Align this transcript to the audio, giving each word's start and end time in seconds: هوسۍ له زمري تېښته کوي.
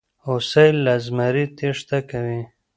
هوسۍ 0.25 0.69
له 0.85 0.93
زمري 1.05 1.45
تېښته 1.57 1.99
کوي. 2.09 2.41